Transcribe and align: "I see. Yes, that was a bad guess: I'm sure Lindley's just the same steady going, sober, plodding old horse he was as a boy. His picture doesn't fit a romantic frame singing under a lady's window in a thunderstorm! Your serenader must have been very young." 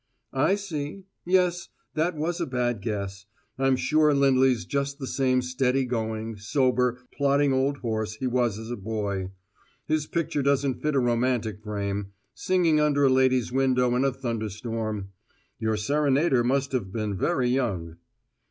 "I 0.33 0.55
see. 0.55 1.03
Yes, 1.27 1.69
that 1.93 2.15
was 2.15 2.41
a 2.41 2.47
bad 2.47 2.81
guess: 2.81 3.27
I'm 3.59 3.75
sure 3.75 4.15
Lindley's 4.15 4.65
just 4.65 4.97
the 4.97 5.05
same 5.05 5.43
steady 5.43 5.85
going, 5.85 6.37
sober, 6.37 6.97
plodding 7.13 7.53
old 7.53 7.77
horse 7.77 8.15
he 8.15 8.25
was 8.25 8.57
as 8.57 8.71
a 8.71 8.75
boy. 8.75 9.29
His 9.85 10.07
picture 10.07 10.41
doesn't 10.41 10.81
fit 10.81 10.95
a 10.95 10.99
romantic 10.99 11.61
frame 11.61 12.13
singing 12.33 12.79
under 12.79 13.03
a 13.03 13.09
lady's 13.09 13.51
window 13.51 13.95
in 13.95 14.03
a 14.03 14.11
thunderstorm! 14.11 15.09
Your 15.59 15.77
serenader 15.77 16.43
must 16.43 16.71
have 16.71 16.91
been 16.91 17.15
very 17.15 17.49
young." 17.49 17.97